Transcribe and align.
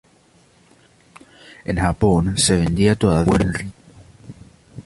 En 1.63 1.77
Japón, 1.77 2.35
se 2.35 2.55
vendía 2.57 2.95
todavía 2.95 3.21
a 3.21 3.25
buen 3.37 3.53
ritmo. 3.53 3.73